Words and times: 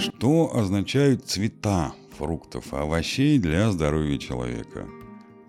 Что 0.00 0.56
означают 0.56 1.26
цвета 1.26 1.92
фруктов 2.16 2.72
и 2.72 2.76
овощей 2.76 3.38
для 3.38 3.70
здоровья 3.70 4.16
человека? 4.16 4.88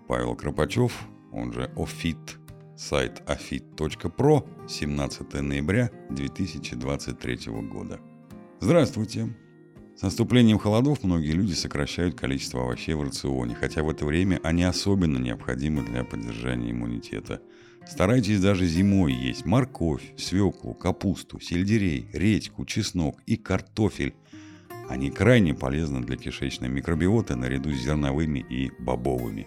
Павел 0.06 0.36
Кропачев, 0.36 0.92
он 1.32 1.54
же 1.54 1.70
Офит, 1.74 2.38
сайт 2.76 3.22
ofit.pro, 3.26 4.46
17 4.68 5.32
ноября 5.40 5.90
2023 6.10 7.38
года. 7.62 7.98
Здравствуйте! 8.60 9.34
С 9.96 10.02
наступлением 10.02 10.58
холодов 10.58 11.02
многие 11.02 11.32
люди 11.32 11.54
сокращают 11.54 12.14
количество 12.14 12.60
овощей 12.60 12.94
в 12.94 13.02
рационе, 13.02 13.54
хотя 13.54 13.82
в 13.82 13.88
это 13.88 14.04
время 14.04 14.38
они 14.42 14.64
особенно 14.64 15.16
необходимы 15.16 15.82
для 15.82 16.04
поддержания 16.04 16.72
иммунитета. 16.72 17.40
Старайтесь 17.86 18.40
даже 18.40 18.66
зимой 18.66 19.14
есть 19.14 19.46
морковь, 19.46 20.12
свеклу, 20.18 20.74
капусту, 20.74 21.40
сельдерей, 21.40 22.06
редьку, 22.12 22.66
чеснок 22.66 23.18
и 23.24 23.36
картофель. 23.36 24.14
Они 24.92 25.10
крайне 25.10 25.54
полезны 25.54 26.02
для 26.02 26.18
кишечной 26.18 26.68
микробиоты 26.68 27.34
наряду 27.34 27.72
с 27.72 27.76
зерновыми 27.76 28.40
и 28.40 28.70
бобовыми. 28.78 29.46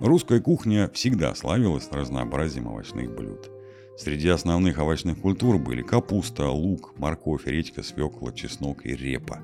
Русская 0.00 0.40
кухня 0.40 0.90
всегда 0.92 1.32
славилась 1.36 1.88
разнообразием 1.92 2.66
овощных 2.66 3.14
блюд. 3.14 3.48
Среди 3.96 4.28
основных 4.28 4.80
овощных 4.80 5.20
культур 5.20 5.58
были 5.58 5.82
капуста, 5.82 6.48
лук, 6.48 6.98
морковь, 6.98 7.46
редька, 7.46 7.84
свекла, 7.84 8.32
чеснок 8.32 8.84
и 8.84 8.96
репа. 8.96 9.38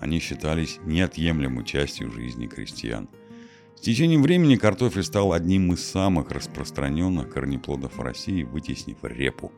Они 0.00 0.18
считались 0.18 0.80
неотъемлемой 0.84 1.64
частью 1.64 2.10
жизни 2.10 2.48
крестьян. 2.48 3.08
С 3.76 3.80
течением 3.82 4.22
времени 4.22 4.56
картофель 4.56 5.04
стал 5.04 5.34
одним 5.34 5.72
из 5.72 5.88
самых 5.88 6.32
распространенных 6.32 7.30
корнеплодов 7.30 8.00
России, 8.00 8.42
вытеснив 8.42 8.96
репу. 9.04 9.52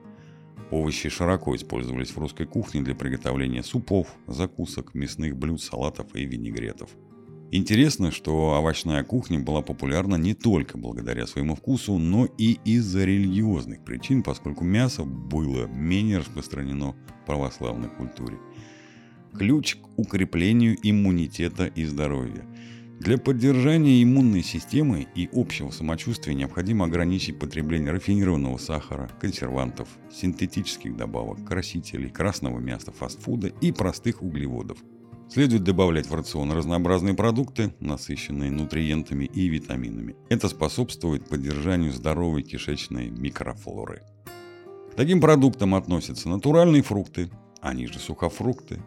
Овощи 0.71 1.09
широко 1.09 1.57
использовались 1.57 2.11
в 2.11 2.19
русской 2.19 2.47
кухне 2.47 2.81
для 2.83 2.95
приготовления 2.95 3.63
супов, 3.63 4.07
закусок, 4.29 4.95
мясных 4.95 5.37
блюд, 5.37 5.61
салатов 5.61 6.15
и 6.15 6.25
винегретов. 6.25 6.91
Интересно, 7.53 8.13
что 8.13 8.57
овощная 8.57 9.03
кухня 9.03 9.41
была 9.41 9.61
популярна 9.61 10.15
не 10.15 10.35
только 10.35 10.79
благодаря 10.79 11.27
своему 11.27 11.57
вкусу, 11.57 11.99
но 11.99 12.27
и 12.39 12.59
из-за 12.65 13.05
религиозных 13.05 13.85
причин, 13.85 14.23
поскольку 14.23 14.63
мясо 14.63 15.03
было 15.03 15.67
менее 15.67 16.19
распространено 16.19 16.93
в 16.93 17.27
православной 17.27 17.89
культуре. 17.89 18.39
Ключ 19.37 19.77
к 19.77 19.99
укреплению 19.99 20.77
иммунитета 20.81 21.67
и 21.67 21.85
здоровья. 21.85 22.47
Для 23.01 23.19
поддержания 23.19 24.03
иммунной 24.03 24.43
системы 24.43 25.09
и 25.15 25.29
общего 25.33 25.71
самочувствия 25.71 26.35
необходимо 26.35 26.85
ограничить 26.85 27.39
потребление 27.39 27.91
рафинированного 27.91 28.59
сахара, 28.59 29.11
консервантов, 29.21 29.89
синтетических 30.13 30.95
добавок, 30.97 31.45
красителей, 31.45 32.11
красного 32.11 32.61
мяса, 32.61 32.93
фастфуда 32.93 33.49
и 33.49 33.73
простых 33.73 34.23
углеводов– 34.23 34.79
Следует 35.33 35.63
добавлять 35.63 36.09
в 36.09 36.15
рацион 36.15 36.51
разнообразные 36.51 37.15
продукты, 37.15 37.73
насыщенные 37.79 38.51
нутриентами 38.51 39.27
и 39.27 39.47
витаминами. 39.47 40.17
Это 40.29 40.49
способствует 40.49 41.29
поддержанию 41.29 41.93
здоровой 41.93 42.43
кишечной 42.43 43.11
микрофлоры. 43.11 44.03
К 44.91 44.97
таким 44.97 45.21
продуктам 45.21 45.77
относятся 45.77 46.29
натуральные 46.29 46.83
фрукты, 46.83 47.31
они 47.61 47.87
же 47.87 48.01
сухофрукты, 48.01 48.83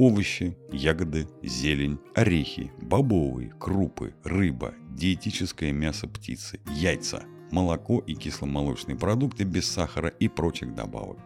овощи, 0.00 0.56
ягоды, 0.72 1.28
зелень, 1.42 1.98
орехи, 2.14 2.72
бобовые, 2.80 3.52
крупы, 3.58 4.14
рыба, 4.24 4.74
диетическое 4.88 5.72
мясо 5.72 6.08
птицы, 6.08 6.58
яйца, 6.74 7.24
молоко 7.50 7.98
и 8.06 8.14
кисломолочные 8.14 8.96
продукты 8.96 9.44
без 9.44 9.68
сахара 9.68 10.08
и 10.08 10.28
прочих 10.28 10.74
добавок. 10.74 11.18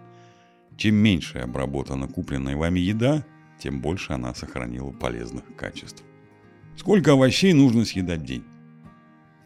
Чем 0.77 0.97
меньше 0.97 1.39
обработана 1.39 2.09
купленная 2.09 2.57
вами 2.57 2.81
еда, 2.81 3.25
тем 3.61 3.81
больше 3.81 4.13
она 4.13 4.35
сохранила 4.35 4.91
полезных 4.91 5.45
качеств. 5.57 6.03
Сколько 6.77 7.13
овощей 7.13 7.53
нужно 7.53 7.85
съедать 7.85 8.23
в 8.23 8.25
день? 8.25 8.45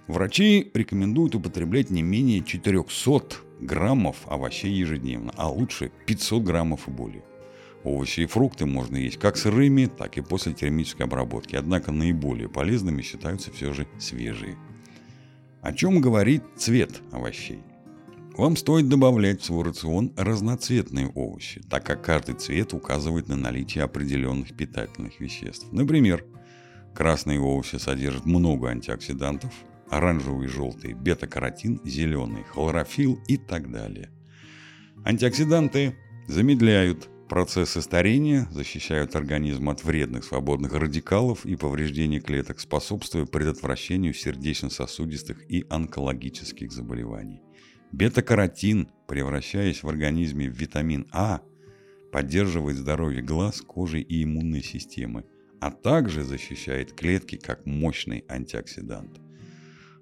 Врачи 0.06 0.70
рекомендуют 0.72 1.34
употреблять 1.34 1.90
не 1.90 2.00
менее 2.00 2.42
400 2.42 3.44
граммов 3.60 4.16
овощей 4.26 4.72
ежедневно, 4.72 5.34
а 5.36 5.50
лучше 5.50 5.92
500 6.06 6.42
граммов 6.42 6.88
и 6.88 6.90
более. 6.90 7.27
Овощи 7.84 8.20
и 8.20 8.26
фрукты 8.26 8.66
можно 8.66 8.96
есть 8.96 9.18
как 9.18 9.36
сырыми, 9.36 9.86
так 9.86 10.18
и 10.18 10.20
после 10.20 10.52
термической 10.52 11.06
обработки, 11.06 11.56
однако 11.56 11.92
наиболее 11.92 12.48
полезными 12.48 13.02
считаются 13.02 13.52
все 13.52 13.72
же 13.72 13.86
свежие. 13.98 14.56
О 15.62 15.72
чем 15.72 16.00
говорит 16.00 16.42
цвет 16.56 17.00
овощей? 17.12 17.60
Вам 18.36 18.56
стоит 18.56 18.88
добавлять 18.88 19.40
в 19.40 19.44
свой 19.44 19.64
рацион 19.64 20.12
разноцветные 20.16 21.08
овощи, 21.08 21.60
так 21.68 21.84
как 21.84 22.04
каждый 22.04 22.36
цвет 22.36 22.72
указывает 22.72 23.28
на 23.28 23.36
наличие 23.36 23.82
определенных 23.82 24.56
питательных 24.56 25.18
веществ. 25.18 25.66
Например, 25.72 26.24
красные 26.94 27.40
овощи 27.40 27.76
содержат 27.76 28.26
много 28.26 28.68
антиоксидантов, 28.68 29.52
оранжевые 29.90 30.48
и 30.48 30.52
желтые– 30.52 30.94
бета-каротин, 30.96 31.80
зеленый– 31.84 32.44
хлорофилл 32.52 33.18
и 33.26 33.36
так 33.36 33.72
далее. 33.72 34.10
Антиоксиданты 35.04 35.96
замедляют 36.28 37.08
процессы 37.28 37.82
старения, 37.82 38.48
защищают 38.50 39.14
организм 39.14 39.68
от 39.68 39.84
вредных 39.84 40.24
свободных 40.24 40.72
радикалов 40.72 41.44
и 41.44 41.56
повреждения 41.56 42.20
клеток, 42.20 42.58
способствуя 42.58 43.26
предотвращению 43.26 44.14
сердечно-сосудистых 44.14 45.48
и 45.50 45.64
онкологических 45.68 46.72
заболеваний. 46.72 47.42
Бета-каротин, 47.92 48.90
превращаясь 49.06 49.82
в 49.82 49.88
организме 49.88 50.48
в 50.48 50.54
витамин 50.54 51.06
А, 51.12 51.40
поддерживает 52.12 52.76
здоровье 52.76 53.22
глаз, 53.22 53.60
кожи 53.60 54.00
и 54.00 54.24
иммунной 54.24 54.62
системы, 54.62 55.24
а 55.60 55.70
также 55.70 56.24
защищает 56.24 56.92
клетки 56.92 57.36
как 57.36 57.66
мощный 57.66 58.24
антиоксидант. 58.28 59.20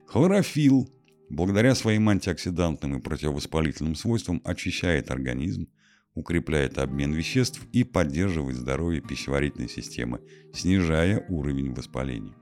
Хлорофилл, 0.07 0.89
благодаря 1.29 1.75
своим 1.75 2.09
антиоксидантным 2.09 2.99
и 2.99 3.03
противовоспалительным 3.03 3.97
свойствам, 3.97 4.41
очищает 4.45 5.11
организм, 5.11 5.69
укрепляет 6.17 6.79
обмен 6.79 7.13
веществ 7.13 7.61
и 7.73 7.85
поддерживает 7.85 8.57
здоровье 8.57 9.01
пищеварительной 9.01 9.69
системы, 9.69 10.21
снижая 10.53 11.25
уровень 11.29 11.73
воспаления. 11.73 12.35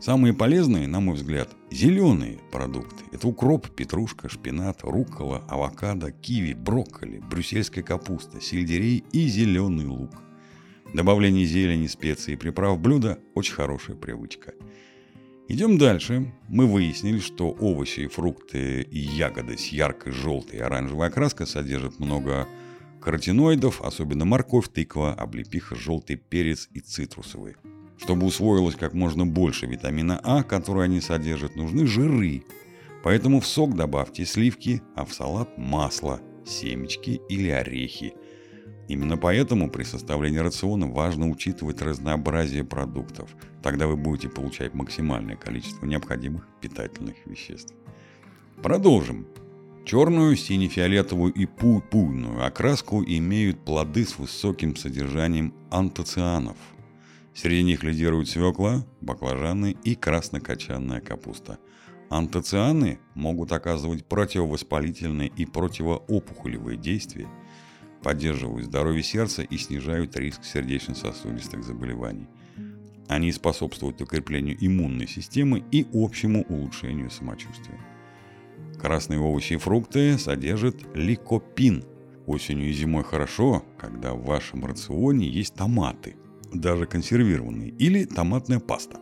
Самые 0.00 0.32
полезные, 0.32 0.86
на 0.88 1.00
мой 1.00 1.16
взгляд, 1.16 1.50
зеленые 1.70 2.40
продукты. 2.50 3.04
Это 3.12 3.28
укроп, 3.28 3.68
петрушка, 3.68 4.30
шпинат, 4.30 4.80
руккола, 4.82 5.44
авокадо, 5.46 6.10
киви, 6.10 6.54
брокколи, 6.54 7.18
брюссельская 7.18 7.84
капуста, 7.84 8.40
сельдерей 8.40 9.04
и 9.12 9.28
зеленый 9.28 9.84
лук. 9.84 10.22
Добавление 10.94 11.44
зелени, 11.44 11.86
специй 11.86 12.32
и 12.32 12.36
приправ 12.36 12.78
в 12.78 12.80
блюдо– 12.80 13.18
очень 13.34 13.54
хорошая 13.54 13.96
привычка. 13.96 14.54
Идем 15.50 15.78
дальше. 15.78 16.32
Мы 16.48 16.66
выяснили, 16.66 17.18
что 17.18 17.50
овощи, 17.50 18.06
фрукты 18.06 18.82
и 18.82 18.98
ягоды 19.00 19.58
с 19.58 19.66
яркой 19.66 20.12
желтой 20.12 20.60
и 20.60 20.62
оранжевой 20.62 21.08
окраской 21.08 21.44
содержат 21.44 21.98
много 21.98 22.46
каротиноидов, 23.00 23.82
особенно 23.82 24.24
морковь, 24.24 24.68
тыква, 24.68 25.12
облепиха, 25.12 25.74
желтый 25.74 26.14
перец 26.14 26.68
и 26.72 26.78
цитрусовые– 26.78 27.56
чтобы 27.98 28.26
усвоилось 28.26 28.76
как 28.76 28.94
можно 28.94 29.26
больше 29.26 29.66
витамина 29.66 30.20
А, 30.22 30.42
который 30.42 30.84
они 30.84 31.00
содержат, 31.00 31.54
нужны 31.56 31.86
жиры. 31.86 32.44
Поэтому 33.02 33.40
в 33.40 33.46
сок 33.46 33.76
добавьте 33.76 34.24
сливки, 34.24 34.82
а 34.94 35.04
в 35.04 35.12
салат 35.12 35.58
масло, 35.58 36.20
семечки 36.46 37.20
или 37.28 37.50
орехи. 37.50 38.14
Именно 38.90 39.16
поэтому 39.16 39.70
при 39.70 39.84
составлении 39.84 40.38
рациона 40.38 40.88
важно 40.88 41.30
учитывать 41.30 41.80
разнообразие 41.80 42.64
продуктов. 42.64 43.30
Тогда 43.62 43.86
вы 43.86 43.96
будете 43.96 44.28
получать 44.28 44.74
максимальное 44.74 45.36
количество 45.36 45.86
необходимых 45.86 46.48
питательных 46.60 47.14
веществ. 47.24 47.72
Продолжим. 48.64 49.28
Черную, 49.86 50.36
сине-фиолетовую 50.36 51.32
и 51.32 51.46
пуйную 51.46 52.44
окраску 52.44 53.04
имеют 53.04 53.64
плоды 53.64 54.04
с 54.04 54.18
высоким 54.18 54.74
содержанием 54.74 55.54
антоцианов– 55.70 56.56
Среди 57.32 57.62
них 57.62 57.84
лидируют 57.84 58.28
свекла, 58.28 58.84
баклажаны 59.00 59.76
и 59.84 59.94
краснокочанная 59.94 61.00
капуста. 61.00 61.58
Антоцианы 62.10 62.98
могут 63.14 63.52
оказывать 63.52 64.04
противовоспалительные 64.04 65.28
и 65.28 65.46
противоопухолевые 65.46 66.76
действия, 66.76 67.28
поддерживают 68.02 68.66
здоровье 68.66 69.02
сердца 69.02 69.42
и 69.42 69.56
снижают 69.56 70.16
риск 70.16 70.44
сердечно-сосудистых 70.44 71.64
заболеваний. 71.64 72.28
Они 73.08 73.32
способствуют 73.32 74.00
укреплению 74.00 74.56
иммунной 74.60 75.08
системы 75.08 75.64
и 75.72 75.86
общему 75.92 76.44
улучшению 76.48 77.10
самочувствия. 77.10 77.78
Красные 78.80 79.20
овощи 79.20 79.54
и 79.54 79.56
фрукты 79.56 80.16
содержат 80.18 80.76
ликопин. 80.94 81.84
Осенью 82.26 82.68
и 82.68 82.72
зимой 82.72 83.02
хорошо, 83.02 83.64
когда 83.78 84.14
в 84.14 84.24
вашем 84.24 84.64
рационе 84.64 85.28
есть 85.28 85.54
томаты– 85.54 86.16
даже 86.52 86.86
консервированные, 86.86 87.70
или 87.70 88.04
томатная 88.04 88.60
паста. 88.60 88.98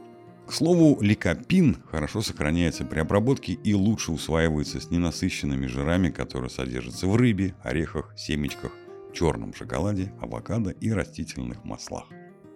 К 0.46 0.52
слову, 0.52 0.98
ликопин 1.02 1.76
хорошо 1.90 2.22
сохраняется 2.22 2.84
при 2.84 3.00
обработке 3.00 3.52
и 3.52 3.74
лучше 3.74 4.12
усваивается 4.12 4.80
с 4.80 4.90
ненасыщенными 4.90 5.66
жирами, 5.66 6.08
которые 6.08 6.50
содержатся 6.50 7.06
в 7.06 7.16
рыбе, 7.16 7.54
орехах, 7.62 8.14
семечках, 8.16 8.72
черном 9.12 9.54
шоколаде, 9.54 10.12
авокадо 10.20 10.70
и 10.70 10.90
растительных 10.90 11.64
маслах. 11.64 12.06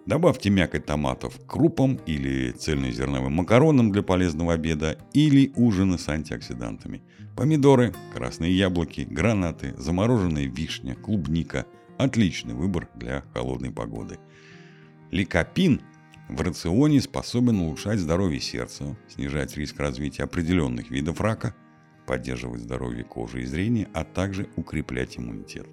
Добавьте 0.05 0.49
мякоть 0.49 0.85
томатов 0.85 1.39
к 1.39 1.45
крупам 1.45 1.95
или 2.05 2.51
цельнозерновым 2.51 3.33
макаронам 3.33 3.91
для 3.91 4.03
полезного 4.03 4.53
обеда 4.53 4.97
или 5.13 5.53
ужина 5.55 5.97
с 5.97 6.09
антиоксидантами. 6.09 7.01
Помидоры, 7.37 7.93
красные 8.13 8.57
яблоки, 8.57 9.07
гранаты, 9.09 9.73
замороженная 9.77 10.45
вишня, 10.45 10.95
клубника– 10.95 11.65
отличный 11.97 12.53
выбор 12.53 12.89
для 12.95 13.23
холодной 13.33 13.71
погоды. 13.71 14.19
Ликопин 15.11 15.81
в 16.29 16.41
рационе 16.41 17.01
способен 17.01 17.59
улучшать 17.59 17.99
здоровье 17.99 18.39
сердца, 18.39 18.97
снижать 19.07 19.55
риск 19.57 19.79
развития 19.79 20.23
определенных 20.23 20.89
видов 20.89 21.21
рака, 21.21 21.55
поддерживать 22.05 22.61
здоровье 22.61 23.03
кожи 23.03 23.43
и 23.43 23.45
зрения, 23.45 23.87
а 23.93 24.03
также 24.03 24.49
укреплять 24.55 25.17
иммунитет. 25.17 25.67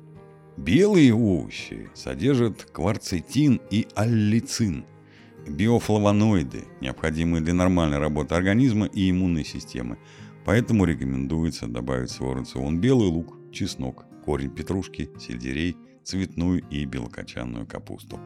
Белые 0.60 1.14
овощи 1.14 1.88
содержат 1.94 2.64
кварцетин 2.64 3.62
и 3.70 3.88
аллицин– 3.94 4.84
биофлавоноиды, 5.48 6.64
необходимые 6.82 7.40
для 7.40 7.54
нормальной 7.54 7.96
работы 7.96 8.34
организма 8.34 8.84
и 8.84 9.10
иммунной 9.10 9.46
системы. 9.46 9.96
Поэтому 10.44 10.84
рекомендуется 10.84 11.66
добавить 11.66 12.10
в 12.10 12.12
свой 12.12 12.34
рацион 12.34 12.78
белый 12.78 13.08
лук, 13.08 13.38
чеснок, 13.50 14.04
корень 14.26 14.50
петрушки, 14.50 15.08
сельдерей, 15.18 15.78
цветную 16.04 16.62
и 16.68 16.84
белокочанную 16.84 17.66
капусту. 17.66 18.20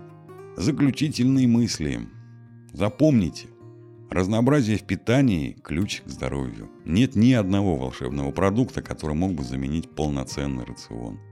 Заключительные 0.57 1.47
мысли. 1.47 2.01
Запомните, 2.73 3.47
разнообразие 4.11 4.79
в 4.79 4.83
питании– 4.83 5.57
ключ 5.63 6.03
к 6.03 6.09
здоровью. 6.09 6.69
Нет 6.85 7.15
ни 7.15 7.33
одного 7.33 7.77
волшебного 7.77 8.33
продукта, 8.33 8.83
который 8.83 9.15
мог 9.15 9.35
бы 9.35 9.45
заменить 9.45 9.89
полноценный 9.89 10.65
рацион– 10.65 11.21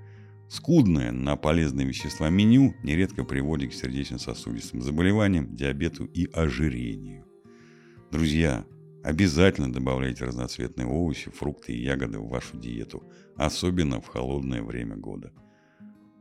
Скудное 0.52 1.12
на 1.12 1.36
полезные 1.36 1.86
вещества 1.86 2.28
меню 2.28 2.74
нередко 2.82 3.24
приводит 3.24 3.70
к 3.70 3.74
сердечно-сосудистым 3.74 4.82
заболеваниям, 4.82 5.56
диабету 5.56 6.04
и 6.04 6.28
ожирению. 6.30 7.24
Друзья, 8.10 8.66
обязательно 9.02 9.72
добавляйте 9.72 10.26
разноцветные 10.26 10.86
овощи, 10.86 11.30
фрукты 11.30 11.72
и 11.72 11.82
ягоды 11.82 12.18
в 12.18 12.28
вашу 12.28 12.58
диету, 12.58 13.02
особенно 13.34 14.02
в 14.02 14.08
холодное 14.08 14.62
время 14.62 14.94
года. 14.94 15.32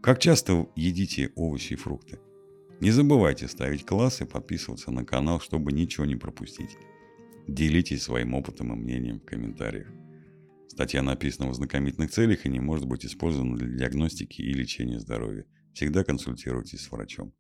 Как 0.02 0.18
часто 0.20 0.70
едите 0.78 1.34
овощи 1.36 1.74
и 1.74 1.76
фрукты? 1.76 2.18
Не 2.80 2.92
забывайте 2.92 3.50
ставить 3.50 3.86
класс 3.86 4.22
и 4.22 4.26
подписываться 4.26 4.92
на 4.92 5.04
канал, 5.04 5.42
чтобы 5.42 5.74
ничего 5.74 6.06
не 6.06 6.16
пропустить. 6.16 6.78
Делитесь 7.50 8.04
своим 8.04 8.34
опытом 8.34 8.72
и 8.72 8.78
мнением 8.78 9.20
в 9.20 9.26
комментариях. 9.26 9.88
Статья 10.72 11.02
написана 11.02 11.50
в 11.50 11.52
ознакомительных 11.52 12.12
целях 12.12 12.46
и 12.46 12.50
не 12.50 12.62
может 12.62 12.86
быть 12.86 13.06
использована 13.06 13.58
для 13.58 13.68
диагностики 13.68 14.42
и 14.42 14.54
лечения 14.54 15.02
здоровья. 15.02 15.46
Всегда 15.74 16.06
консультируйтесь 16.06 16.86
с 16.86 16.92
врачом. 16.92 17.34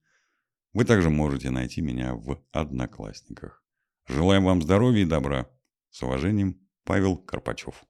Вы 0.74 0.84
также 0.84 1.10
можете 1.10 1.50
найти 1.50 1.80
меня 1.80 2.14
в 2.14 2.44
Одноклассниках. 2.52 3.64
Желаем 4.06 4.44
вам 4.44 4.62
здоровья 4.62 5.04
и 5.04 5.06
добра. 5.06 5.50
С 5.92 6.04
уважением, 6.04 6.60
Павел 6.84 7.16
Карпачев. 7.16 7.86